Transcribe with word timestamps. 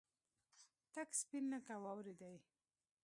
تک 0.93 1.09
سپين 1.19 1.43
لکه 1.53 1.73
واورې 1.83 2.13
دي. 2.19 2.35